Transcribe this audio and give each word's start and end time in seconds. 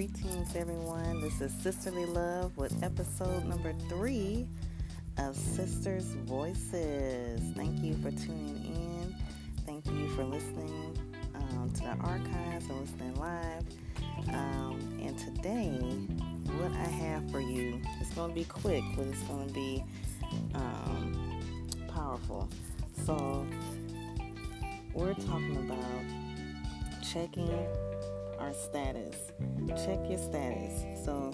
Greetings, 0.00 0.56
everyone. 0.56 1.20
This 1.20 1.42
is 1.42 1.52
Sisterly 1.60 2.06
Love 2.06 2.56
with 2.56 2.82
episode 2.82 3.44
number 3.44 3.74
three 3.90 4.46
of 5.18 5.36
Sisters 5.36 6.14
Voices. 6.24 7.42
Thank 7.54 7.82
you 7.82 7.92
for 7.96 8.10
tuning 8.10 8.64
in. 8.64 9.14
Thank 9.66 9.84
you 9.88 10.08
for 10.16 10.24
listening 10.24 10.98
um, 11.34 11.70
to 11.74 11.82
the 11.82 11.96
archives 12.00 12.64
and 12.70 12.80
listening 12.80 13.14
live. 13.16 13.62
Um, 14.32 14.80
and 15.02 15.18
today, 15.18 15.68
what 16.56 16.72
I 16.72 16.88
have 16.88 17.30
for 17.30 17.42
you, 17.42 17.78
it's 18.00 18.14
going 18.14 18.30
to 18.30 18.34
be 18.34 18.44
quick, 18.44 18.82
but 18.96 19.06
it's 19.06 19.22
going 19.24 19.48
to 19.48 19.52
be 19.52 19.84
um, 20.54 21.42
powerful. 21.94 22.48
So, 23.04 23.46
we're 24.94 25.12
talking 25.12 25.58
about 25.58 27.04
checking 27.04 27.50
our 28.40 28.52
status. 28.52 29.16
Check 29.84 30.00
your 30.08 30.18
status. 30.18 31.04
So, 31.04 31.30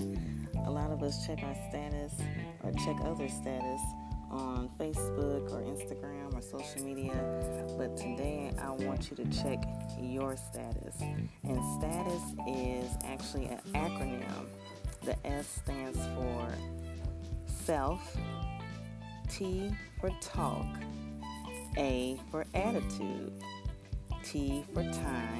a 0.66 0.70
lot 0.70 0.90
of 0.90 1.02
us 1.02 1.26
check 1.26 1.42
our 1.42 1.56
status 1.68 2.12
or 2.62 2.72
check 2.72 2.96
other 3.04 3.28
status 3.28 3.80
on 4.30 4.68
Facebook 4.78 5.52
or 5.52 5.62
Instagram 5.62 6.34
or 6.36 6.42
social 6.42 6.82
media. 6.82 7.14
But 7.78 7.96
today, 7.96 8.52
I 8.60 8.70
want 8.70 9.10
you 9.10 9.16
to 9.16 9.24
check 9.42 9.64
your 10.00 10.36
status. 10.36 11.00
And 11.44 11.80
status 11.80 12.22
is 12.48 12.90
actually 13.04 13.46
an 13.46 13.60
acronym. 13.74 14.46
The 15.04 15.16
S 15.26 15.46
stands 15.62 15.98
for 16.14 16.48
self, 17.46 18.16
T 19.28 19.70
for 20.00 20.10
talk, 20.20 20.66
A 21.76 22.18
for 22.30 22.44
attitude, 22.54 23.32
T 24.24 24.64
for 24.74 24.82
time 24.82 25.35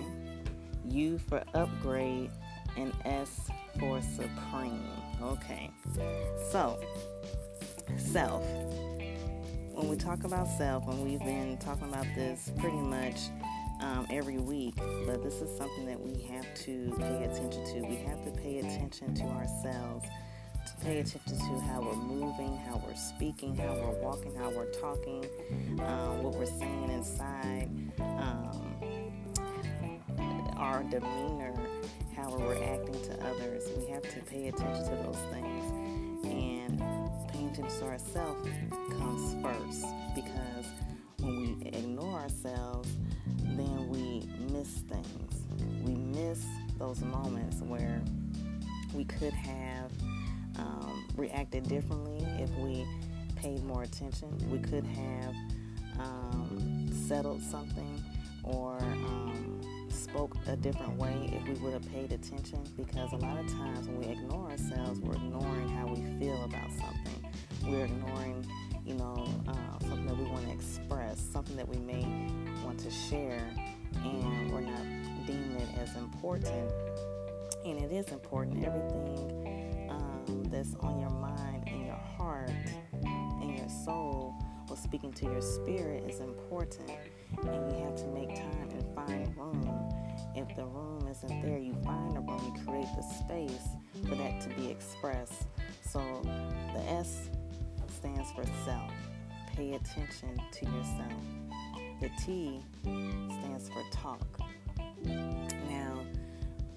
U 0.97 1.19
for 1.19 1.42
upgrade, 1.55 2.30
and 2.77 2.92
S 3.05 3.50
for 3.78 4.00
supreme. 4.00 4.83
Okay, 5.22 5.70
so 6.50 6.78
self. 7.97 8.44
When 9.72 9.89
we 9.89 9.97
talk 9.97 10.24
about 10.24 10.48
self, 10.48 10.89
and 10.89 11.05
we've 11.05 11.20
been 11.20 11.58
talking 11.58 11.89
about 11.89 12.06
this 12.14 12.50
pretty 12.58 12.78
much 12.78 13.28
um, 13.83 14.06
every 14.11 14.39
week, 14.39 14.74
but 15.06 15.22
this 15.22 15.34
is 15.42 15.55
something 15.58 15.84
that 15.84 16.00
we 16.00 16.22
have 16.22 16.47
to 16.64 16.94
pay 16.98 17.24
attention 17.24 17.64
to. 17.67 17.80
We 17.86 17.97
have 17.97 18.24
to 18.24 18.30
pay 18.30 18.61
attention 18.61 19.14
to 19.17 19.24
ourselves, 19.24 20.06
to 20.67 20.84
pay 20.84 21.00
attention 21.00 21.39
to 21.39 21.61
how 21.61 21.83
we're 21.83 21.94
moving, 21.94 22.56
how 22.56 22.83
we're 22.86 22.97
speaking, 22.97 23.55
how 23.55 23.74
we're 23.74 24.00
walking, 24.00 24.34
how 24.34 24.48
we're 24.50 24.72
talking, 24.72 25.27
um, 25.80 26.22
what 26.22 26.34
we're 26.34 26.47
saying 26.47 26.91
inside. 26.91 27.69
Um, 28.00 28.45
our 30.67 30.83
demeanor, 30.83 31.55
how 32.17 32.28
we're 32.28 32.59
reacting 32.59 33.00
to 33.05 33.25
others. 33.25 33.62
We 33.78 33.86
have 33.91 34.03
to 34.03 34.20
pay 34.22 34.48
attention 34.48 34.84
to 34.84 34.97
those 35.05 35.19
things. 35.31 36.25
And 36.25 36.81
paying 37.33 37.50
attention 37.50 37.78
to 37.78 37.84
ourselves 37.84 38.48
comes 38.98 39.42
first 39.45 39.86
because 40.14 40.67
when 41.20 41.36
we 41.36 41.69
ignore 41.69 42.19
ourselves, 42.19 42.89
then 43.45 43.89
we 43.89 44.28
miss 44.53 44.69
things. 44.89 45.47
We 45.84 45.95
miss 45.95 46.45
those 46.78 47.01
moments 47.01 47.61
where 47.62 48.03
we 48.92 49.05
could 49.05 49.34
have 49.34 49.92
um, 50.58 51.06
reacted 51.17 51.69
differently 51.69 52.27
if 52.41 52.51
we 52.56 52.84
paid 53.36 53.62
more 53.62 53.84
attention. 53.84 54.36
We 54.51 54.58
could 54.58 54.84
have 54.84 55.34
um, 56.01 56.89
settled 57.06 57.41
something 57.41 58.03
or 58.42 58.78
um, 58.80 59.25
spoke 60.17 60.36
a 60.47 60.56
different 60.56 60.97
way 60.97 61.28
if 61.31 61.47
we 61.47 61.62
would 61.62 61.75
have 61.75 61.92
paid 61.92 62.11
attention 62.11 62.59
because 62.75 63.12
a 63.12 63.17
lot 63.17 63.39
of 63.39 63.46
times 63.52 63.86
when 63.86 63.98
we 63.98 64.07
ignore 64.07 64.51
ourselves, 64.51 64.98
we're 65.01 65.13
ignoring 65.13 65.68
how 65.68 65.86
we 65.86 65.96
feel 66.18 66.42
about 66.45 66.70
something. 66.70 67.23
We're 67.67 67.85
ignoring, 67.85 68.46
you 68.83 68.95
know, 68.95 69.29
uh, 69.46 69.79
something 69.80 70.07
that 70.07 70.17
we 70.17 70.24
want 70.24 70.46
to 70.46 70.52
express, 70.52 71.20
something 71.20 71.55
that 71.57 71.68
we 71.68 71.77
may 71.77 72.01
want 72.64 72.80
to 72.80 72.90
share, 72.90 73.46
and 73.95 74.51
we're 74.51 74.63
not 74.63 75.27
deeming 75.27 75.61
it 75.61 75.79
as 75.79 75.95
important. 75.96 76.73
And 77.67 77.79
it 77.79 77.92
is 77.92 78.11
important. 78.11 78.64
Everything 78.64 79.90
um, 79.90 80.45
that's 80.45 80.74
on 80.80 80.98
your 80.98 81.11
mind 81.11 81.64
and 81.67 81.85
your 81.85 82.01
heart 82.17 82.51
and 83.02 83.58
your 83.58 83.69
soul 83.69 84.35
or 84.70 84.77
speaking 84.77 85.13
to 85.13 85.27
your 85.27 85.42
spirit 85.42 86.05
is 86.08 86.20
important. 86.20 86.90
And 87.42 87.77
you 87.77 87.85
have 87.85 87.96
to 87.96 88.07
make 88.07 88.35
time 88.35 88.70
and 88.70 88.95
find 88.95 89.36
room 89.36 89.86
if 90.34 90.54
the 90.56 90.64
room 90.64 91.06
isn't 91.08 91.42
there, 91.42 91.58
you 91.58 91.74
find 91.84 92.16
a 92.16 92.20
room, 92.20 92.40
you 92.54 92.64
create 92.64 92.88
the 92.96 93.02
space 93.02 93.68
for 94.08 94.14
that 94.14 94.40
to 94.42 94.48
be 94.50 94.70
expressed. 94.70 95.46
So 95.82 96.00
the 96.74 96.82
S 96.90 97.30
stands 97.88 98.30
for 98.32 98.44
self. 98.64 98.92
Pay 99.54 99.74
attention 99.74 100.38
to 100.52 100.64
yourself. 100.66 101.22
The 102.00 102.10
T 102.24 102.60
stands 102.74 103.68
for 103.70 103.82
talk. 103.90 104.27
Now, 105.04 106.04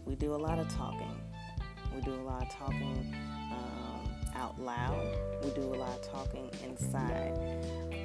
we 0.06 0.16
do 0.16 0.34
a 0.34 0.38
lot 0.38 0.60
of 0.60 0.70
talking. 0.74 1.20
We 1.94 2.02
do 2.02 2.14
a 2.14 2.24
lot 2.24 2.44
of 2.44 2.50
talking 2.50 3.14
um, 3.52 4.10
out 4.36 4.60
loud. 4.62 5.18
We 5.44 5.50
do 5.52 5.64
a 5.64 5.76
lot 5.76 5.90
of 5.90 6.02
talking 6.10 6.50
inside. 6.64 7.38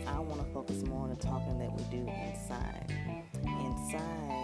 I 0.07 0.19
want 0.19 0.45
to 0.45 0.53
focus 0.53 0.83
more 0.83 1.03
on 1.03 1.11
the 1.11 1.17
talking 1.17 1.59
that 1.59 1.73
we 1.73 1.83
do 1.85 2.09
inside. 2.09 2.93
Inside 3.45 4.44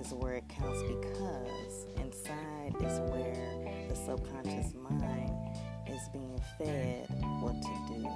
is 0.00 0.14
where 0.14 0.34
it 0.34 0.48
counts 0.48 0.82
because 0.82 1.86
inside 1.96 2.74
is 2.80 3.00
where 3.10 3.86
the 3.88 3.94
subconscious 3.94 4.72
mind 4.74 5.30
is 5.86 6.08
being 6.10 6.40
fed 6.56 7.06
what 7.42 7.60
to 7.60 7.94
do. 7.94 8.08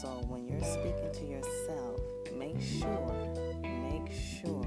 So 0.00 0.08
when 0.28 0.48
you're 0.48 0.62
speaking 0.62 1.12
to 1.12 1.24
yourself, 1.26 2.00
make 2.34 2.58
sure, 2.58 3.60
make 3.62 4.10
sure 4.10 4.64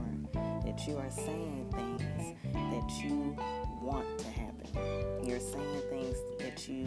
that 0.63 0.87
you 0.87 0.97
are 0.97 1.09
saying 1.09 1.71
things 1.73 2.37
that 2.53 3.03
you 3.03 3.35
want 3.81 4.19
to 4.19 4.27
happen. 4.27 5.25
You're 5.25 5.39
saying 5.39 5.81
things 5.89 6.17
that 6.37 6.67
you 6.67 6.85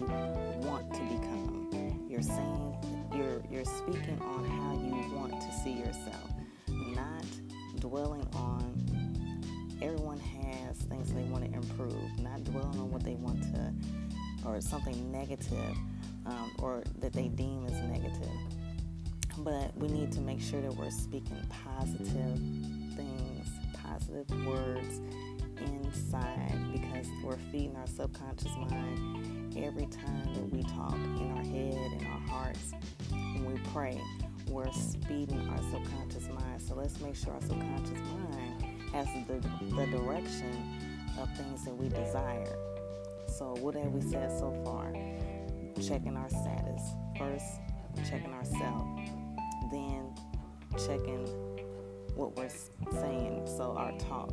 want 0.60 0.94
to 0.94 1.00
become. 1.00 2.06
You're 2.08 2.22
saying 2.22 2.76
you're 3.14 3.42
you're 3.50 3.64
speaking 3.64 4.20
on 4.22 4.44
how 4.44 4.74
you 4.74 5.16
want 5.16 5.40
to 5.40 5.52
see 5.64 5.72
yourself, 5.72 6.30
not 6.68 7.24
dwelling 7.80 8.26
on 8.34 8.75
everyone 9.82 10.18
has 10.18 10.76
things 10.76 11.12
they 11.12 11.22
want 11.22 11.44
to 11.44 11.52
improve, 11.52 12.18
not 12.20 12.42
dwelling 12.44 12.78
on 12.78 12.90
what 12.90 13.02
they 13.02 13.14
want 13.14 13.42
to, 13.42 13.72
or 14.46 14.60
something 14.60 15.10
negative, 15.10 15.76
um, 16.26 16.52
or 16.58 16.82
that 16.98 17.12
they 17.12 17.28
deem 17.28 17.66
as 17.66 17.72
negative. 17.82 18.28
But 19.38 19.76
we 19.76 19.88
need 19.88 20.12
to 20.12 20.20
make 20.20 20.40
sure 20.40 20.60
that 20.62 20.74
we're 20.74 20.90
speaking 20.90 21.36
positive 21.64 22.38
things, 22.96 23.48
positive 23.82 24.46
words 24.46 25.00
inside 25.58 26.72
because 26.72 27.06
we're 27.22 27.38
feeding 27.50 27.76
our 27.76 27.86
subconscious 27.86 28.52
mind 28.70 29.56
every 29.56 29.86
time 29.86 30.34
that 30.34 30.50
we 30.52 30.62
talk 30.62 30.94
in 30.94 31.30
our 31.32 31.42
head, 31.42 32.00
in 32.00 32.06
our 32.06 32.20
hearts, 32.28 32.72
when 33.10 33.52
we 33.52 33.60
pray. 33.72 34.00
We're 34.48 34.70
speeding 34.72 35.48
our 35.48 35.58
subconscious 35.70 36.28
mind. 36.28 36.62
So 36.62 36.74
let's 36.76 37.00
make 37.00 37.16
sure 37.16 37.32
our 37.32 37.40
subconscious 37.40 37.98
mind 38.30 38.45
as 38.96 39.06
the, 39.26 39.34
the 39.76 39.86
direction 39.86 40.52
of 41.20 41.28
things 41.36 41.64
that 41.64 41.76
we 41.76 41.88
desire. 41.88 42.56
So, 43.28 43.54
what 43.60 43.74
have 43.74 43.92
we 43.92 44.00
said 44.00 44.30
so 44.30 44.50
far? 44.64 44.92
Checking 45.86 46.16
our 46.16 46.30
status. 46.30 46.82
First, 47.18 47.44
checking 48.08 48.32
ourselves. 48.32 49.10
Then, 49.70 50.14
checking 50.78 51.26
what 52.14 52.36
we're 52.36 52.48
saying. 52.92 53.46
So, 53.46 53.74
our 53.76 53.92
talk. 53.98 54.32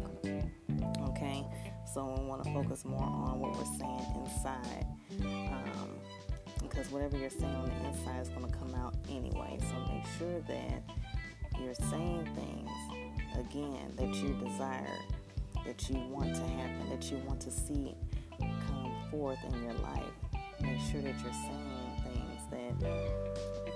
Okay? 1.09 1.45
So, 1.93 2.15
we 2.17 2.25
want 2.25 2.43
to 2.45 2.53
focus 2.53 2.85
more 2.85 3.03
on 3.03 3.39
what 3.41 3.57
we're 3.57 3.77
saying 3.77 4.05
inside. 4.23 4.87
Um, 5.25 5.89
because 6.61 6.89
whatever 6.89 7.17
you're 7.17 7.29
saying 7.29 7.53
on 7.53 7.65
the 7.65 7.89
inside 7.89 8.21
is 8.21 8.29
going 8.29 8.49
to 8.49 8.57
come 8.57 8.73
out 8.75 8.95
anyway. 9.09 9.59
So, 9.59 9.93
make 9.93 10.05
sure 10.17 10.39
that 10.47 10.83
you're 11.59 11.75
saying 11.75 12.29
things 12.35 12.71
again 13.39 13.93
that 13.97 14.13
you 14.15 14.33
desire, 14.45 14.99
that 15.65 15.89
you 15.89 15.97
want 16.09 16.33
to 16.35 16.41
happen, 16.41 16.89
that 16.89 17.11
you 17.11 17.17
want 17.27 17.41
to 17.41 17.51
see 17.51 17.95
come 18.39 18.91
forth 19.11 19.39
in 19.45 19.63
your 19.63 19.73
life. 19.73 20.03
Make 20.61 20.79
sure 20.91 21.01
that 21.01 21.15
you're 21.23 21.33
saying 21.33 21.83
things 22.03 22.41
that 22.51 22.89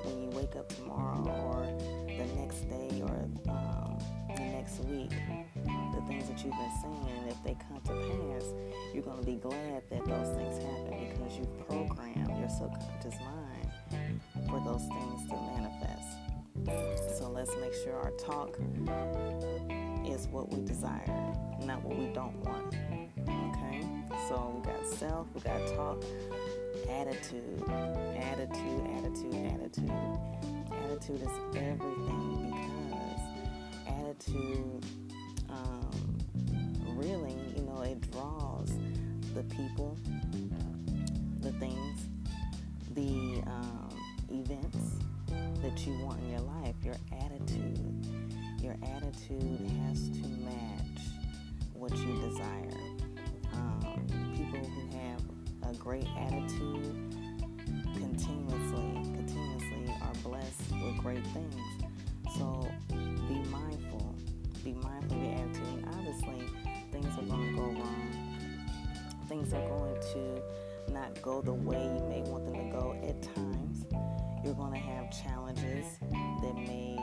when 0.04 0.22
you 0.24 0.30
wake 0.30 0.56
up 0.56 0.70
tomorrow 0.70 1.28
or 1.28 1.66
the 2.08 2.26
next 2.36 2.70
day 2.70 3.02
or 3.02 3.30
um, 3.52 3.98
the 4.36 4.44
next 4.44 4.80
week, 4.86 5.12
the 5.12 6.02
things 6.08 6.28
that 6.30 6.44
you've 6.44 6.54
been 6.54 6.72
saying, 6.82 7.28
if 7.28 7.44
they 7.44 7.58
come 7.68 7.82
to 7.82 7.94
pass, 7.94 8.46
you're 8.94 9.04
going 9.04 9.20
to 9.20 9.26
be 9.26 9.36
glad 9.36 9.84
that 9.90 10.06
those 10.06 10.36
things 10.36 10.64
happen 10.64 11.10
because 11.12 11.38
you've 11.38 11.68
programmed 11.68 12.38
your 12.40 12.50
subconscious 12.50 13.20
mind 13.22 14.22
for 14.50 14.62
those 14.64 14.82
things 14.82 15.30
to 15.30 15.36
manifest. 15.36 16.17
Let's 17.38 17.56
make 17.58 17.74
sure 17.76 17.94
our 17.94 18.10
talk 18.14 18.58
is 20.08 20.28
what 20.30 20.52
we 20.52 20.66
desire, 20.66 21.06
not 21.66 21.84
what 21.84 21.96
we 21.96 22.08
don't 22.08 22.36
want. 22.44 22.76
Okay? 23.22 23.88
So 24.28 24.56
we 24.56 24.66
got 24.66 24.88
self, 24.88 25.28
we 25.36 25.42
got 25.42 25.68
talk, 25.68 26.04
attitude, 26.90 27.64
attitude, 28.18 28.88
attitude, 28.98 29.36
attitude. 29.54 29.92
Attitude 30.84 31.22
is 31.22 31.30
everything 31.56 32.50
because 32.50 33.22
attitude 33.86 34.86
um, 35.48 36.18
really, 36.96 37.38
you 37.56 37.62
know, 37.62 37.82
it 37.82 38.02
draws 38.12 38.72
the 39.36 39.44
people, 39.44 39.96
the 41.42 41.52
things, 41.52 42.10
the 42.96 43.44
um, 43.46 43.96
events 44.32 44.98
that 45.62 45.86
you 45.86 45.94
want 46.04 46.20
in 46.22 46.32
your 46.32 46.42
life, 46.42 46.76
your 46.84 46.96
attitude. 47.24 47.80
Your 48.62 48.76
attitude 48.84 49.60
has 49.86 50.10
to 50.10 50.28
match 50.44 51.02
what 51.74 51.96
you 51.98 52.20
desire. 52.30 52.72
Um, 53.54 54.06
people 54.36 54.68
who 54.68 54.98
have 54.98 55.22
a 55.72 55.74
great 55.78 56.08
attitude 56.18 56.96
continuously, 57.94 58.92
continuously 59.16 59.96
are 60.02 60.14
blessed 60.24 60.72
with 60.84 60.98
great 60.98 61.26
things. 61.28 61.56
So 62.38 62.68
be 62.90 63.36
mindful. 63.50 64.16
Be 64.64 64.74
mindful 64.74 65.18
of 65.18 65.24
your 65.24 65.34
attitude. 65.34 65.68
And 65.68 65.86
obviously, 65.96 66.44
things 66.92 67.18
are 67.18 67.24
going 67.24 67.50
to 67.50 67.56
go 67.56 67.64
wrong. 67.64 68.12
Things 69.28 69.54
are 69.54 69.68
going 69.68 70.00
to 70.14 70.42
not 70.94 71.22
go 71.22 71.42
the 71.42 71.54
way 71.54 71.84
you 71.84 72.06
may 72.10 72.22
want 72.30 72.46
them 72.46 72.56
to 72.56 72.72
go 72.72 72.96
at 73.04 73.22
times. 73.36 73.57
You're 74.44 74.54
going 74.54 74.74
to 74.74 74.80
have 74.80 75.12
challenges 75.12 76.00
that 76.42 76.56
may 76.56 76.98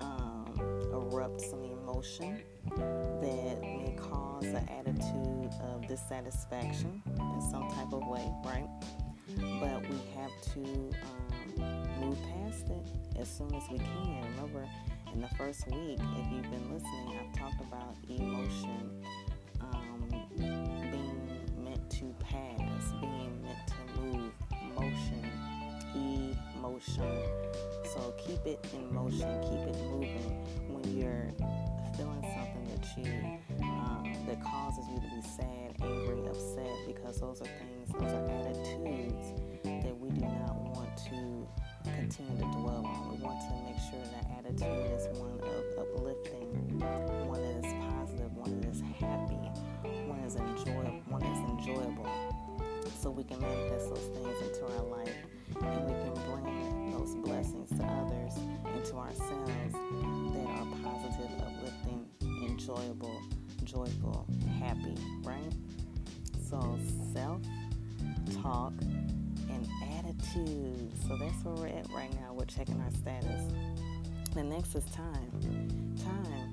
um, 0.00 0.46
erupt 0.92 1.40
some 1.40 1.62
emotion 1.64 2.42
that 2.76 3.60
may 3.60 3.94
cause 3.98 4.44
an 4.44 4.68
attitude 4.68 5.50
of 5.62 5.86
dissatisfaction 5.86 7.02
in 7.06 7.40
some 7.50 7.68
type 7.70 7.92
of 7.92 8.06
way, 8.06 8.32
right? 8.44 8.68
But 9.60 9.82
we 9.88 9.98
have 10.16 10.30
to 10.54 10.90
um, 11.60 12.00
move 12.00 12.18
past 12.22 12.68
it 12.68 12.86
as 13.20 13.28
soon 13.28 13.54
as 13.54 13.62
we 13.70 13.78
can. 13.78 14.24
Remember, 14.36 14.66
in 15.12 15.20
the 15.20 15.28
first 15.36 15.66
week, 15.68 15.98
if 16.00 16.32
you've 16.32 16.50
been 16.50 16.72
listening, 16.72 17.18
I've 17.20 17.38
talked 17.38 17.60
about 17.60 17.96
emotion 18.08 19.02
um, 19.60 20.08
being 20.36 21.64
meant 21.64 21.90
to 21.90 22.14
pass, 22.20 22.92
being 23.00 23.42
meant 23.42 23.66
to 23.68 24.00
move, 24.00 24.32
motion, 24.74 25.30
emotion. 26.62 27.18
So 27.92 28.14
keep 28.16 28.46
it 28.46 28.64
in 28.72 28.92
motion, 28.94 29.28
keep 29.42 29.66
it 29.66 29.76
moving 29.90 30.46
when 30.70 30.84
you're 30.96 31.28
feeling 31.96 32.22
something 32.22 32.66
that 32.70 32.86
you 32.96 33.38
um, 33.62 34.06
that 34.26 34.42
causes 34.42 34.84
you 34.88 34.96
to 34.96 35.08
be 35.10 35.22
sad, 35.22 35.74
angry, 35.82 36.26
upset, 36.28 36.72
because 36.86 37.20
those 37.20 37.40
are 37.42 37.50
things, 37.58 37.90
those 37.98 38.12
are 38.12 38.30
attitudes 38.46 39.34
that 39.64 39.98
we 39.98 40.10
do 40.10 40.20
not 40.22 40.54
want 40.54 40.96
to 40.96 41.46
continue 41.84 42.38
to 42.38 42.48
dwell 42.54 42.86
on. 42.86 43.10
We 43.10 43.24
want 43.24 43.40
to 43.42 43.52
make 43.66 43.80
sure 43.90 44.04
that 44.14 44.30
attitude 44.38 44.86
is 44.94 45.08
one 45.18 45.34
of 45.34 45.64
uplifting, 45.82 46.78
one 47.26 47.42
that 47.42 47.66
is 47.66 47.74
positive, 47.90 48.32
one 48.36 48.60
that 48.60 48.70
is 48.70 48.80
happy, 49.00 49.42
one 50.06 50.20
that 50.20 50.26
is 50.28 50.36
enjoyable, 50.36 51.02
one 51.10 51.20
that 51.20 51.32
is 51.32 51.42
enjoyable. 51.50 52.08
So 53.00 53.10
we 53.10 53.24
can 53.24 53.40
manifest 53.40 53.88
those 53.90 54.08
things 54.14 54.40
into 54.46 54.64
our 54.64 54.84
life 54.84 55.31
and 55.60 55.84
we 55.84 55.92
can 55.92 56.14
bring 56.30 56.90
those 56.92 57.14
blessings 57.16 57.68
to 57.70 57.84
others 57.84 58.34
and 58.66 58.84
to 58.84 58.96
ourselves 58.96 59.72
that 59.72 60.46
are 60.46 60.66
positive, 60.82 61.30
uplifting, 61.40 62.06
enjoyable, 62.42 63.20
joyful, 63.64 64.26
happy, 64.58 64.96
right? 65.22 65.52
So 66.48 66.78
self 67.12 67.40
talk 68.42 68.72
and 69.50 69.68
attitude. 69.98 70.92
So 71.06 71.16
that's 71.16 71.44
where 71.44 71.54
we're 71.54 71.78
at 71.78 71.88
right 71.90 72.12
now. 72.20 72.32
We're 72.34 72.44
checking 72.44 72.80
our 72.80 72.90
status. 72.90 73.42
The 74.34 74.42
next 74.42 74.74
is 74.74 74.84
time. 74.86 75.94
Time. 76.02 76.50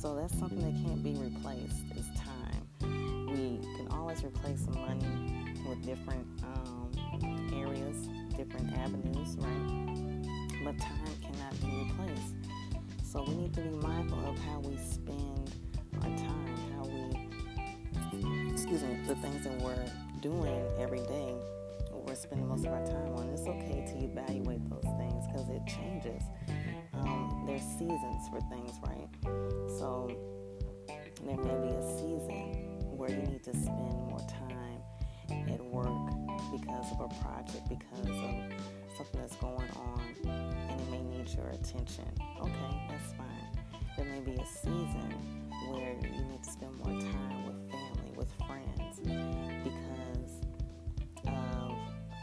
So 0.00 0.16
that's 0.16 0.36
something 0.38 0.58
that 0.58 0.88
can't 0.88 1.02
be 1.02 1.14
replaced. 1.14 1.82
Is 1.96 2.06
time. 2.16 3.28
We 3.28 3.60
can 3.76 3.88
always 3.90 4.24
replace 4.24 4.66
money 4.68 5.54
with 5.68 5.84
different 5.84 6.26
um, 6.42 6.90
areas, 7.54 8.08
different 8.44 8.72
avenues, 8.78 9.36
right? 9.36 10.64
But 10.64 10.78
time 10.78 11.14
cannot 11.20 11.60
be 11.60 11.84
replaced. 11.84 12.34
So 13.04 13.22
we 13.22 13.34
need 13.34 13.52
to 13.54 13.60
be 13.60 13.68
mindful 13.68 14.18
of 14.26 14.38
how 14.38 14.60
we 14.60 14.78
spend 14.78 15.54
our 15.96 16.16
time, 16.16 16.56
how 16.72 16.84
we, 16.84 18.50
excuse 18.50 18.82
me, 18.82 18.96
the 19.06 19.14
things 19.16 19.44
that 19.44 19.60
we're 19.60 19.84
doing 20.22 20.64
every 20.78 21.00
day, 21.00 21.34
what 21.90 22.06
we're 22.06 22.14
spending 22.14 22.48
most 22.48 22.64
of 22.64 22.72
our 22.72 22.86
time 22.86 23.14
on. 23.16 23.28
It's 23.28 23.46
okay 23.46 23.84
to 23.86 24.04
evaluate 24.04 24.70
those 24.70 24.88
things 24.96 25.26
because 25.26 25.50
it 25.50 25.62
changes. 25.66 26.22
Um, 26.94 27.44
there's 27.46 27.60
seasons 27.60 28.28
for 28.30 28.40
things, 28.48 28.72
right? 28.86 29.08
So 29.78 30.10
there 31.26 31.36
may 31.36 31.68
be 31.68 31.74
a 31.74 31.98
season 31.98 32.78
where 32.96 33.10
you 33.10 33.22
need 33.22 33.44
to 33.44 33.52
spend 33.52 33.92
more 34.08 34.26
time 34.30 35.50
at 35.50 35.62
work 35.62 36.19
because 36.50 36.92
of 36.92 37.00
a 37.00 37.08
project, 37.22 37.68
because 37.68 38.08
of 38.08 38.34
something 38.96 39.20
that's 39.20 39.36
going 39.36 39.70
on, 39.76 40.00
and 40.24 40.80
it 40.80 40.90
may 40.90 41.02
need 41.02 41.28
your 41.28 41.48
attention. 41.48 42.04
Okay, 42.40 42.86
that's 42.88 43.12
fine. 43.14 43.48
There 43.96 44.06
may 44.06 44.20
be 44.20 44.32
a 44.40 44.46
season 44.46 45.14
where 45.70 45.94
you 46.02 46.24
need 46.24 46.42
to 46.42 46.50
spend 46.50 46.76
more 46.78 47.00
time 47.00 47.46
with 47.46 47.70
family, 47.70 48.12
with 48.16 48.28
friends, 48.46 49.00
because 49.64 50.32
of 51.26 51.76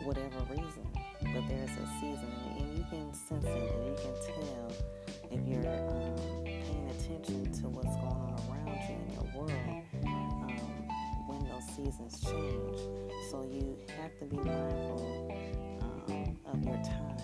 whatever 0.06 0.40
reason. 0.50 0.88
But 1.22 1.48
there's 1.48 1.72
a 1.72 1.88
season, 2.00 2.32
and 2.58 2.78
you 2.78 2.86
can 2.90 3.14
sense 3.14 3.46
it, 3.46 3.72
and 3.74 3.86
you 3.88 3.96
can 3.96 4.14
tell 4.26 4.72
if 5.32 5.48
you're 5.48 5.68
um, 5.68 6.44
paying 6.44 6.90
attention 6.90 7.52
to 7.52 7.70
what's 7.70 7.96
going 7.98 8.06
on 8.06 8.36
around 8.50 8.80
you 8.90 8.96
in 8.96 9.14
your 9.14 9.28
world 9.36 9.87
seasons 11.78 12.20
change. 12.22 12.80
So 13.30 13.48
you 13.50 13.78
have 14.02 14.18
to 14.20 14.26
be 14.26 14.38
mindful 14.38 15.32
um, 15.82 16.38
of 16.46 16.66
your 16.66 16.82
time. 16.84 17.18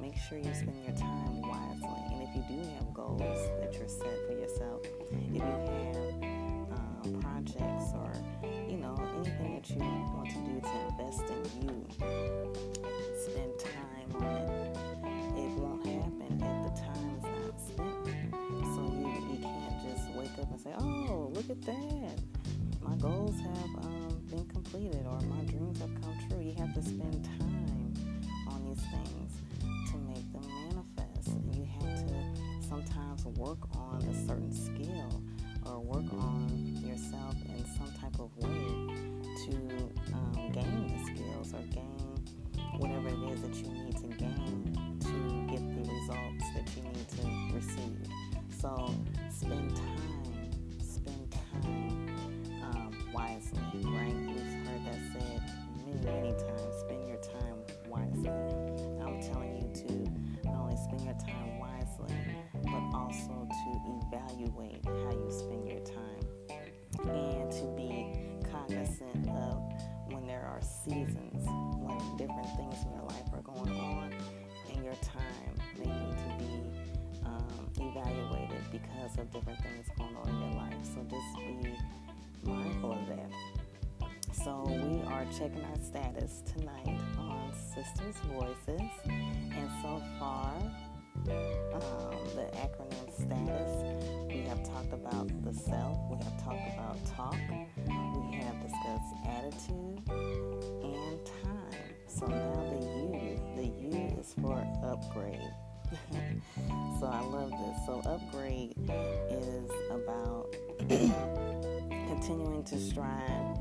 Make 0.00 0.16
sure 0.16 0.38
you 0.38 0.54
spend 0.54 0.82
your 0.84 0.96
time 0.96 1.42
wisely. 1.42 2.02
And 2.12 2.22
if 2.22 2.34
you 2.34 2.42
do 2.48 2.68
have 2.70 2.94
goals 2.94 3.20
that 3.60 3.74
you're 3.74 3.88
set 3.88 4.16
for 4.26 4.32
yourself, 4.32 4.80
if 5.10 5.34
you 5.34 5.40
have 5.40 5.91
seasons, 70.84 71.46
when 71.46 72.16
different 72.16 72.48
things 72.56 72.76
in 72.84 72.92
your 72.92 73.06
life 73.08 73.28
are 73.32 73.42
going 73.42 73.76
on, 73.78 74.12
and 74.70 74.84
your 74.84 74.94
time 75.02 75.54
may 75.78 75.86
need 75.86 76.16
to 76.18 76.30
be 76.38 76.52
um, 77.24 77.70
evaluated 77.76 78.62
because 78.70 79.18
of 79.18 79.30
different 79.30 79.60
things 79.62 79.86
going 79.96 80.16
on 80.16 80.28
in 80.28 80.38
your 80.40 80.54
life. 80.62 80.74
So 80.82 81.04
just 81.08 81.36
be 81.36 81.76
mindful 82.42 82.92
of 82.92 83.06
that. 83.08 83.30
So 84.32 84.64
we 84.66 85.02
are 85.06 85.24
checking 85.38 85.64
our 85.64 85.78
status 85.78 86.42
tonight 86.52 86.98
on 87.18 87.52
Sisters 87.52 88.16
Voices, 88.32 88.90
and 89.06 89.70
so 89.82 90.02
far, 90.18 90.56
um, 91.28 92.16
the 92.34 92.50
acronym 92.56 93.08
status 93.12 93.70
we 94.28 94.40
have 94.48 94.64
talked 94.64 94.92
about 94.92 95.02
about 95.12 95.44
the 95.44 95.52
self. 95.52 95.98
We 96.10 96.16
have 96.16 96.44
talked 96.44 96.68
about 96.74 96.96
talk. 97.16 97.36
We 97.86 98.36
have 98.36 98.60
discussed 98.62 99.14
attitude 99.26 100.00
upgrade. 105.12 105.40
so 107.00 107.06
I 107.06 107.20
love 107.20 107.50
this. 107.50 107.86
So 107.86 108.00
upgrade 108.06 108.74
is 109.30 109.70
about 109.90 110.54
continuing 112.08 112.64
to 112.64 112.78
strive 112.78 113.56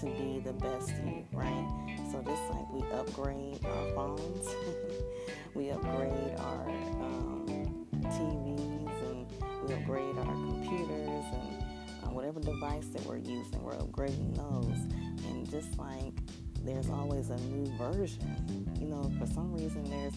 to 0.00 0.06
be 0.06 0.40
the 0.44 0.52
best 0.52 0.90
you, 1.04 1.24
right? 1.32 1.96
So 2.10 2.22
just 2.22 2.42
like 2.50 2.70
we 2.72 2.82
upgrade 2.92 3.64
our 3.64 3.90
phones, 3.94 4.48
we 5.54 5.70
upgrade 5.70 6.34
our 6.38 6.68
um, 6.68 7.86
TVs, 8.02 9.10
and 9.10 9.26
we 9.66 9.74
upgrade 9.74 10.18
our 10.18 10.24
computers, 10.24 11.24
and 11.32 11.62
uh, 12.04 12.10
whatever 12.10 12.40
device 12.40 12.86
that 12.88 13.04
we're 13.06 13.16
using, 13.18 13.62
we're 13.62 13.74
upgrading 13.74 14.36
those. 14.36 14.78
And 15.28 15.48
just 15.50 15.78
like 15.78 16.14
there's 16.64 16.90
always 16.90 17.30
a 17.30 17.36
new 17.36 17.66
version, 17.78 18.68
you 18.80 18.88
know, 18.88 19.10
for 19.18 19.26
some 19.26 19.52
reason 19.54 19.84
there's, 19.84 20.14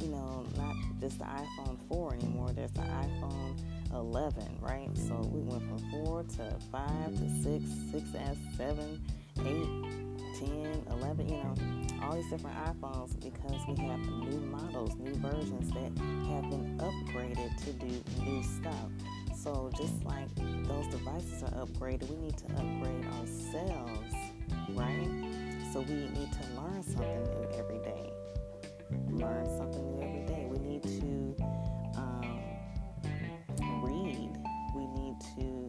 you 0.00 0.08
know, 0.08 0.44
not 0.56 0.76
just 1.00 1.18
the 1.18 1.24
iPhone 1.24 1.76
4 1.88 2.14
anymore, 2.14 2.50
there's 2.54 2.72
the 2.72 2.80
iPhone 2.80 3.58
11, 3.92 4.58
right? 4.60 4.88
So 4.94 5.14
we 5.32 5.40
went 5.40 5.62
from 5.62 6.04
4 6.04 6.22
to 6.22 6.56
5 6.70 7.18
to 7.18 7.28
6, 7.42 7.64
6S, 7.92 8.56
7, 8.56 9.00
8, 9.40 9.44
10, 10.38 10.86
11, 10.90 11.28
you 11.28 11.36
know, 11.36 11.54
all 12.02 12.14
these 12.14 12.30
different 12.30 12.56
iPhones 12.56 13.18
because 13.20 13.60
we 13.66 13.84
have 13.84 13.98
new 13.98 14.40
models, 14.40 14.96
new 14.98 15.14
versions 15.14 15.70
that 15.72 15.92
have 16.28 16.50
been 16.50 16.78
upgraded 16.78 17.56
to 17.64 17.72
do 17.72 18.02
new 18.22 18.42
stuff. 18.42 18.90
So 19.34 19.70
just 19.76 20.04
like 20.04 20.28
those 20.66 20.86
devices 20.88 21.42
are 21.42 21.66
upgraded, 21.66 22.08
we 22.08 22.16
need 22.16 22.36
to 22.38 22.46
upgrade 22.52 23.04
ourselves, 23.06 24.14
right? 24.70 25.08
So 25.72 25.80
we 25.80 25.94
need 25.94 26.30
to 26.32 26.60
learn 26.60 26.82
something 26.82 27.24
new 27.24 27.58
every 27.58 27.78
day. 27.78 28.07
Learn 29.18 29.46
something 29.56 29.96
new 29.96 30.00
every 30.00 30.26
day. 30.26 30.46
We 30.48 30.58
need 30.58 30.82
to 30.84 31.36
um, 31.96 32.40
read. 33.82 34.30
We 34.76 34.86
need 34.86 35.16
to 35.34 35.68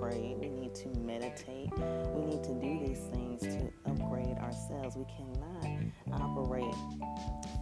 pray. 0.00 0.34
We 0.40 0.48
need 0.48 0.74
to 0.76 0.88
meditate. 1.00 1.68
We 2.14 2.24
need 2.24 2.42
to 2.44 2.54
do 2.54 2.86
these 2.86 3.00
things 3.12 3.42
to 3.42 3.70
upgrade 3.84 4.38
ourselves. 4.38 4.96
We 4.96 5.04
cannot 5.04 6.22
operate 6.22 6.74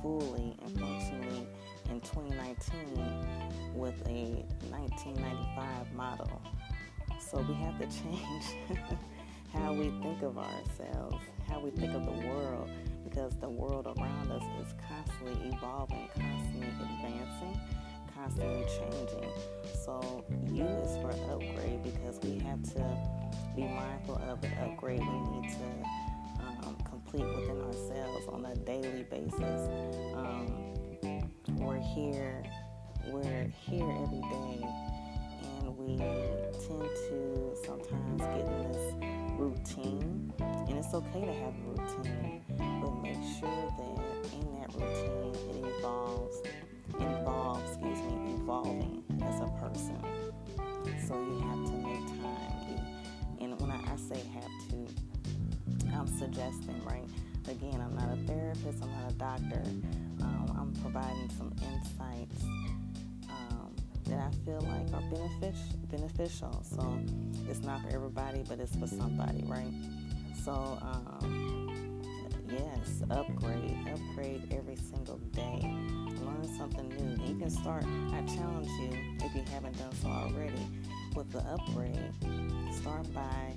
fully 0.00 0.56
and 0.64 0.78
functionally 0.78 1.48
in 1.90 2.00
2019 2.00 3.74
with 3.74 4.00
a 4.06 4.44
1995 4.70 5.92
model. 5.94 6.42
So 7.18 7.38
we 7.38 7.54
have 7.54 7.76
to 7.80 7.86
change 7.86 8.44
how 9.52 9.72
we 9.72 9.90
think 10.00 10.22
of 10.22 10.38
ourselves, 10.38 11.16
how 11.48 11.58
we 11.58 11.70
think 11.70 11.92
of 11.92 12.04
the 12.04 12.28
world, 12.28 12.70
because 13.04 13.36
the 13.40 13.48
world 13.48 13.86
around 13.86 14.30
us 14.30 14.42
is 14.60 14.74
constantly 15.24 15.48
evolving, 15.56 16.08
constantly 16.14 16.68
advancing, 16.68 17.60
constantly 18.14 18.64
changing. 18.66 19.30
So 19.84 20.24
U 20.52 20.64
is 20.64 20.96
for 20.98 21.10
upgrade 21.30 21.82
because 21.82 22.18
we 22.22 22.38
have 22.40 22.62
to 22.74 22.98
be 23.56 23.62
mindful 23.62 24.16
of 24.28 24.40
the 24.40 24.48
upgrade 24.62 25.00
we 25.00 25.40
need 25.40 25.50
to 25.50 26.66
um, 26.66 26.76
complete 26.88 27.26
within 27.26 27.60
ourselves 27.62 28.26
on 28.28 28.44
a 28.46 28.54
daily 28.56 29.04
basis. 29.04 29.68
Um, 30.14 30.74
we're 31.56 31.80
here, 31.80 32.44
we're 33.08 33.50
here 33.60 33.90
every 34.02 34.20
day, 34.20 34.66
and 35.42 35.76
we 35.78 35.96
tend 35.96 36.90
to 37.08 37.54
sometimes 37.64 38.20
get 38.20 38.46
in 38.46 38.72
this 38.72 39.13
routine, 39.38 40.32
and 40.40 40.78
it's 40.78 40.94
okay 40.94 41.20
to 41.20 41.32
have 41.32 41.54
a 41.54 41.70
routine, 41.70 42.42
but 42.80 43.02
make 43.02 43.18
sure 43.38 43.72
that 43.78 44.32
in 44.32 44.60
that 44.60 44.72
routine 44.74 45.34
it 45.50 45.76
evolves, 45.78 46.42
involves, 46.98 47.70
excuse 47.70 47.98
me, 47.98 48.34
evolving 48.34 49.02
as 49.22 49.40
a 49.40 49.48
person. 49.60 49.98
So 51.06 51.14
you 51.14 51.40
have 51.40 51.64
to 51.66 51.72
make 51.72 52.06
time. 52.22 52.80
And 53.40 53.60
when 53.60 53.70
I, 53.70 53.76
I 53.76 53.96
say 53.96 54.20
have 54.34 54.50
to, 54.70 55.94
I'm 55.94 56.06
suggesting, 56.06 56.82
right? 56.84 57.08
Again, 57.48 57.80
I'm 57.80 57.94
not 57.94 58.16
a 58.16 58.16
therapist, 58.26 58.82
I'm 58.82 58.90
not 58.90 59.10
a 59.10 59.14
doctor. 59.14 59.62
Um, 60.22 60.56
I'm 60.58 60.72
providing 60.82 61.30
some 61.36 61.52
insights 61.62 62.44
that 64.14 64.32
I 64.32 64.44
feel 64.44 64.60
like 64.60 64.92
are 64.92 65.02
beneficial. 65.10 65.78
Beneficial. 65.90 66.62
So 66.62 66.98
it's 67.48 67.62
not 67.62 67.82
for 67.82 67.94
everybody, 67.94 68.44
but 68.48 68.60
it's 68.60 68.76
for 68.76 68.86
somebody, 68.86 69.44
right? 69.46 69.72
So 70.44 70.52
um, 70.52 72.02
yes, 72.48 73.02
upgrade, 73.10 73.76
upgrade 73.92 74.52
every 74.52 74.76
single 74.76 75.18
day. 75.32 75.60
Learn 75.62 76.56
something 76.56 76.88
new. 76.88 77.24
You 77.24 77.38
can 77.38 77.50
start. 77.50 77.84
I 77.84 78.22
challenge 78.26 78.68
you 78.80 78.90
if 79.24 79.34
you 79.34 79.42
haven't 79.52 79.78
done 79.78 79.94
so 80.00 80.08
already 80.08 80.66
with 81.14 81.30
the 81.32 81.40
upgrade. 81.40 82.12
Start 82.72 83.12
by 83.14 83.56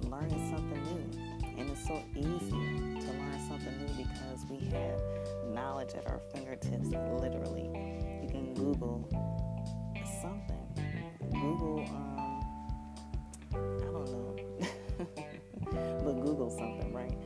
learning 0.00 0.54
something 0.54 0.82
new. 0.84 1.58
And 1.58 1.70
it's 1.70 1.86
so 1.86 2.02
easy 2.16 2.50
to 2.50 3.12
learn 3.12 3.48
something 3.48 3.76
new 3.78 4.04
because 4.04 4.46
we 4.50 4.56
have 4.70 5.00
knowledge 5.52 5.92
at 5.94 6.08
our 6.08 6.20
fingertips, 6.32 6.88
literally. 6.88 7.68
You 8.22 8.28
can 8.28 8.54
Google. 8.54 9.21
Google, 11.62 11.84
um, 11.94 12.40
I 13.52 13.56
don't 13.56 14.10
know, 14.10 14.36
but 16.04 16.20
Google 16.20 16.50
something, 16.50 16.92
right? 16.92 17.16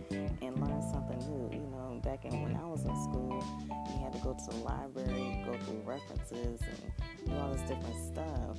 And 0.43 0.61
learn 0.61 0.83
something 0.93 1.19
new. 1.21 1.49
You 1.57 1.66
know, 1.71 2.00
back 2.05 2.26
in 2.26 2.43
when 2.43 2.55
I 2.55 2.66
was 2.66 2.85
in 2.85 2.95
school, 3.05 3.43
you 3.64 4.05
had 4.05 4.12
to 4.12 4.19
go 4.19 4.35
to 4.35 4.57
the 4.57 4.62
library, 4.62 5.43
go 5.47 5.57
through 5.64 5.81
references, 5.87 6.61
and 6.61 7.26
do 7.26 7.35
all 7.35 7.52
this 7.55 7.62
different 7.62 7.97
stuff. 8.12 8.59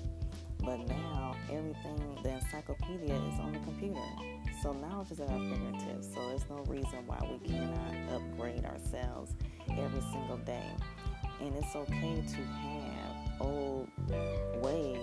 But 0.64 0.80
now, 0.88 1.36
everything, 1.52 2.18
the 2.24 2.30
encyclopedia 2.32 3.14
is 3.14 3.40
on 3.40 3.54
the 3.54 3.60
computer. 3.60 4.02
So 4.64 4.74
knowledge 4.74 5.12
is 5.12 5.20
at 5.20 5.30
our 5.30 5.38
fingertips. 5.38 6.08
So 6.12 6.28
there's 6.28 6.50
no 6.50 6.64
reason 6.68 7.06
why 7.06 7.20
we 7.30 7.48
cannot 7.48 8.16
upgrade 8.16 8.66
ourselves 8.66 9.34
every 9.70 10.02
single 10.12 10.38
day. 10.38 10.72
And 11.40 11.56
it's 11.56 11.76
okay 11.76 12.24
to 12.28 12.42
have 12.44 13.42
old 13.42 13.88
ways 14.62 14.97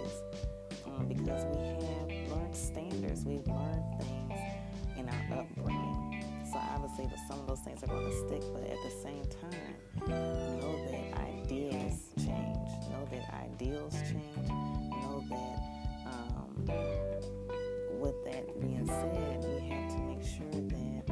because 1.25 1.45
we 1.47 1.65
have 1.87 2.31
learned 2.31 2.55
standards. 2.55 3.25
We've 3.25 3.47
learned 3.47 3.85
things 4.01 4.41
in 4.97 5.09
our 5.09 5.39
upbringing. 5.41 6.25
So 6.53 6.59
obviously, 6.59 7.11
some 7.29 7.41
of 7.41 7.47
those 7.47 7.61
things 7.61 7.83
are 7.83 7.87
going 7.87 8.07
to 8.07 8.17
stick, 8.29 8.43
but 8.53 8.63
at 8.65 8.79
the 8.83 8.91
same 9.03 9.25
time, 9.41 10.09
know 10.09 10.87
that 10.91 11.19
ideas 11.21 12.11
change. 12.17 12.69
Know 12.91 13.09
that 13.11 13.35
ideals 13.43 13.95
change. 14.03 14.49
Know 14.49 15.25
that 15.31 15.65
um, 16.07 16.67
with 17.99 18.23
that 18.25 18.61
being 18.61 18.87
said, 18.87 19.45
you 19.45 19.73
have 19.73 19.91
to 19.91 20.03
make 20.03 20.23
sure 20.23 20.51
that 20.51 21.09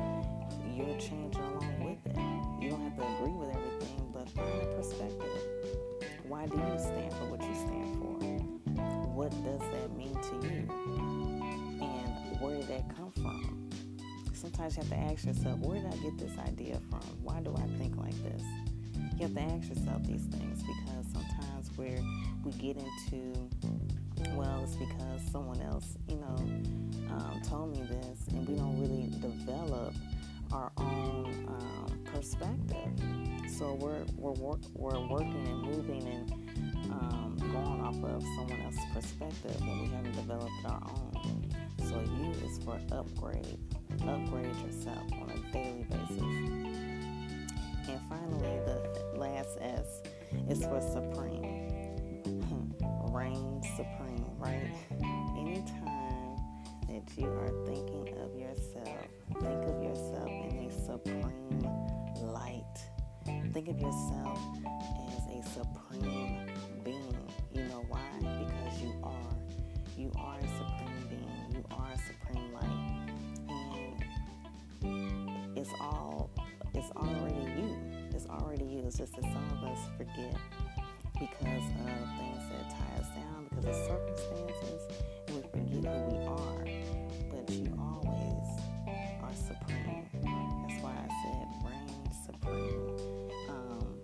you're 0.76 0.99
changing 0.99 1.42
along 1.42 1.85
with 1.85 2.12
it. 2.12 2.62
You 2.62 2.71
don't 2.71 2.83
have 2.83 2.97
to 2.97 3.14
agree 3.16 3.33
with 3.33 3.49
everything, 3.49 4.11
but 4.12 4.28
find 4.31 4.62
a 4.62 4.66
perspective. 4.76 5.42
Why 6.28 6.47
do 6.47 6.57
you 6.57 6.78
stand 6.78 7.12
for 7.14 7.25
what 7.31 7.42
you 7.42 7.54
stand 7.54 7.97
for? 7.97 8.12
What 9.12 9.31
does 9.45 9.61
that 12.89 12.97
come 12.97 13.12
from? 13.12 13.71
Sometimes 14.35 14.77
you 14.77 14.83
have 14.83 14.91
to 14.91 14.99
ask 14.99 15.25
yourself, 15.25 15.59
where 15.61 15.81
did 15.81 15.93
I 15.93 15.97
get 15.99 16.19
this 16.19 16.39
idea 16.39 16.81
from? 16.91 17.03
Why 17.23 17.41
do 17.41 17.55
I 17.57 17.67
think 17.79 17.97
like 17.97 18.21
this? 18.23 18.43
You 19.17 19.27
have 19.27 19.35
to 19.35 19.41
ask 19.41 19.69
yourself 19.69 20.03
these 20.05 20.25
things 20.25 20.62
because 20.62 21.07
sometimes 21.12 21.71
where 21.77 21.99
we 22.45 22.53
get 22.53 22.77
into 22.77 23.49
well, 24.35 24.62
it's 24.62 24.77
because 24.77 25.21
someone 25.31 25.61
else, 25.62 25.97
you 26.09 26.17
know, 26.17 26.37
um, 27.11 27.43
told 27.49 27.77
me 27.77 27.83
this, 27.89 28.27
and 28.29 28.49
we 28.49 28.55
don't 28.55 28.81
really 28.81 29.11
develop 29.21 29.95
our 30.53 30.71
own 30.79 31.47
um, 31.49 32.01
perspective. 32.05 32.93
So 33.59 33.75
we're 33.75 34.05
we're 34.17 34.33
work, 34.33 34.61
we're 34.75 35.07
working 35.07 35.47
and 35.47 35.62
moving 35.62 36.09
and 36.09 36.33
um, 36.93 37.37
going 37.39 37.81
off 37.81 37.97
of 38.05 38.23
someone 38.37 38.61
else's 38.62 38.81
perspective 38.95 39.61
when 39.61 39.83
we 39.83 39.89
haven't 39.89 40.12
developed 40.12 40.51
our 40.65 40.83
own. 40.85 41.41
So 41.89 42.01
U 42.01 42.31
is 42.47 42.59
for 42.65 42.81
upgrade, 42.93 43.59
upgrade 44.07 44.57
yourself 44.65 45.12
on 45.21 45.31
a 45.31 45.53
daily 45.53 45.85
basis. 45.91 46.73
And 47.89 48.01
finally, 48.09 48.61
the 48.65 49.19
last 49.19 49.59
S 49.61 50.01
is 50.49 50.65
for 50.65 50.81
supreme. 50.81 51.43
Hmm, 52.25 53.15
reign 53.15 53.62
supreme, 53.77 54.25
right? 54.39 54.71
Anytime 55.37 56.37
that 56.89 57.03
you 57.17 57.27
are 57.27 57.53
thinking 57.67 58.15
of 58.23 58.37
yourself, 58.39 59.07
think 59.41 59.65
of 59.65 59.83
yourself 59.83 60.29
in 60.29 60.69
a 60.69 60.85
supreme 60.87 61.67
light. 62.23 62.79
Think 63.53 63.69
of 63.69 63.81
yourself 63.81 64.39
as 65.17 65.25
a 65.27 65.43
supreme 65.51 66.47
being. 66.85 67.17
You 67.53 67.65
know 67.65 67.85
why? 67.89 68.01
Because 68.21 68.81
you 68.81 68.95
are. 69.03 69.37
You 69.97 70.11
are 70.17 70.41
it's 78.92 78.99
just 78.99 79.14
that 79.14 79.22
some 79.22 79.49
of 79.56 79.64
us 79.70 79.78
forget 79.96 80.37
because 81.14 81.64
of 81.64 81.87
things 82.18 82.44
that 82.50 82.68
tie 82.68 83.00
us 83.00 83.08
down, 83.16 83.46
because 83.49 83.64
of 83.64 83.75
circumstances, 83.87 84.82
and 85.28 85.37
we 85.37 85.42
forget 85.49 85.94
who 85.94 86.00
we 86.12 86.18
are. 86.26 86.64
But 87.30 87.49
you 87.54 87.72
always 87.80 88.49
are 89.22 89.32
supreme. 89.32 90.04
That's 90.12 90.82
why 90.82 90.92
I 90.92 91.08
said 91.22 91.49
reign 91.64 92.04
supreme. 92.26 92.87
Um, 93.49 93.96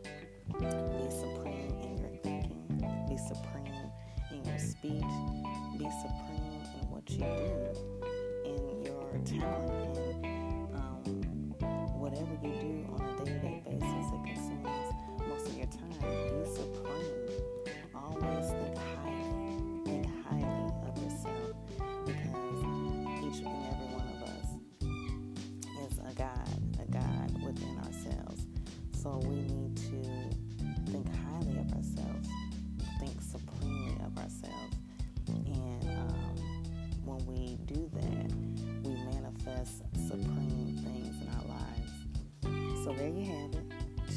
be 0.58 1.10
supreme 1.10 1.76
in 1.82 1.98
your 1.98 2.14
thinking, 2.22 2.64
be 3.10 3.16
supreme 3.18 3.92
in 4.32 4.40
your 4.46 4.58
speech, 4.58 5.12
be 5.76 5.86
supreme 6.00 6.62
in 6.80 6.88
what 6.88 7.10
you 7.10 7.18
do, 7.18 7.60
in 8.46 8.82
your 8.86 9.20
talent, 9.26 9.77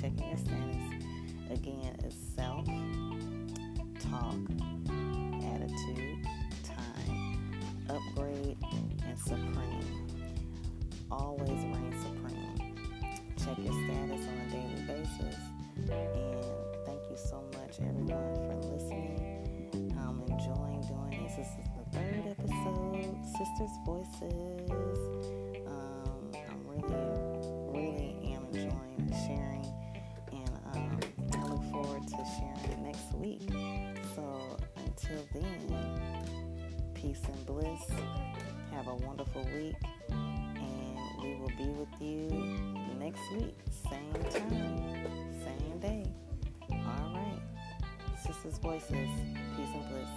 Checking 0.02 0.30
your 0.30 0.38
status. 0.38 0.82
Again, 1.52 1.96
it's 2.04 2.16
self, 2.36 2.66
talk, 4.10 4.36
attitude, 5.44 6.26
time, 6.64 7.78
upgrade, 7.88 8.58
and 9.06 9.20
supreme. 9.20 10.08
Always 11.12 11.50
reign 11.50 11.94
supreme. 12.02 12.58
Check 13.38 13.58
your 13.60 13.74
status 13.74 14.26
on 14.26 14.38
a 14.40 14.50
daily 14.50 14.82
basis. 14.88 15.38
And 15.78 16.36
thank 16.84 17.02
you 17.12 17.16
so 17.16 17.44
much, 17.54 17.80
everyone, 17.80 18.34
for 18.34 18.56
listening. 18.74 19.94
I'm 20.00 20.20
enjoying 20.22 20.82
doing 20.82 21.24
this. 21.26 21.36
This 21.36 21.48
is 21.48 21.70
the 21.78 21.84
third 21.96 22.24
episode, 22.40 23.18
Sisters 23.38 23.76
Voices. 23.86 24.61
a 38.92 38.96
wonderful 39.08 39.44
week, 39.56 39.76
and 40.10 40.58
we 41.24 41.36
will 41.36 41.52
be 41.58 41.70
with 41.80 42.02
you 42.02 42.28
next 43.00 43.22
week, 43.32 43.56
same 43.90 44.12
time, 44.30 45.08
same 45.42 45.80
day. 45.80 46.04
All 46.70 47.14
right, 47.14 47.40
Sisters 48.22 48.58
Voices, 48.58 49.10
peace 49.56 49.74
and 49.74 49.88
bliss. 49.88 50.10